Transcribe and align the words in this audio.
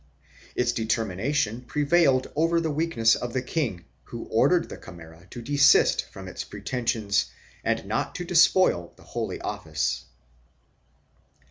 Its 0.55 0.71
determination 0.71 1.61
prevailed 1.61 2.31
over 2.35 2.59
the 2.59 2.71
weakness 2.71 3.13
of 3.15 3.33
the 3.33 3.41
king 3.43 3.85
who 4.05 4.23
ordered 4.31 4.67
the 4.67 4.75
Camara 4.77 5.27
to 5.29 5.43
desist 5.43 6.05
from 6.09 6.27
its 6.27 6.43
pretensions 6.43 7.27
and 7.63 7.85
not 7.85 8.15
to 8.15 8.25
despoil 8.25 8.93
the 8.95 9.03
Holy 9.03 9.39
Office. 9.41 10.05